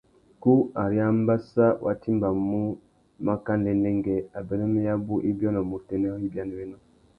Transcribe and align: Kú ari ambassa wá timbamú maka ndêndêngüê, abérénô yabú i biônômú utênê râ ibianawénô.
Kú 0.41 0.53
ari 0.83 0.97
ambassa 1.11 1.65
wá 1.83 1.91
timbamú 2.03 2.61
maka 3.27 3.51
ndêndêngüê, 3.61 4.17
abérénô 4.37 4.79
yabú 4.87 5.13
i 5.29 5.31
biônômú 5.37 5.73
utênê 5.79 6.07
râ 6.13 6.19
ibianawénô. 6.27 6.77